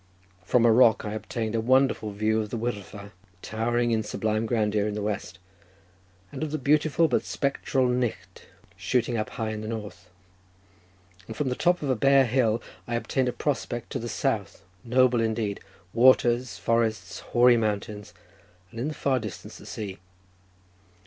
From 0.43 0.65
a 0.65 0.71
rock 0.71 1.05
I 1.05 1.13
obtained 1.13 1.53
a 1.53 1.61
wonderful 1.61 2.09
view 2.11 2.41
of 2.41 2.49
the 2.49 2.57
Wyddfa 2.57 3.11
towering 3.43 3.91
in 3.91 4.01
sublime 4.01 4.47
grandeur 4.47 4.87
in 4.87 4.95
the 4.95 5.01
west, 5.03 5.37
and 6.31 6.41
of 6.41 6.49
the 6.49 6.57
beautiful, 6.57 7.07
but 7.07 7.23
spectral, 7.23 7.87
Knicht 7.87 8.47
shooting 8.75 9.15
up 9.15 9.29
high 9.29 9.51
in 9.51 9.61
the 9.61 9.67
north; 9.67 10.09
and 11.27 11.37
from 11.37 11.49
the 11.49 11.55
top 11.55 11.83
of 11.83 11.89
a 11.91 11.95
bare 11.95 12.25
hill 12.25 12.63
I 12.87 12.95
obtained 12.95 13.29
a 13.29 13.31
prospect 13.31 13.91
to 13.91 13.99
the 13.99 14.09
south, 14.09 14.63
noble 14.83 15.21
indeed—waters, 15.21 16.57
forests, 16.57 17.19
hoary 17.19 17.57
mountains, 17.57 18.11
and 18.71 18.79
in 18.79 18.87
the 18.87 18.95
far 18.95 19.19
distance 19.19 19.59
the 19.59 19.67
sea. 19.67 19.99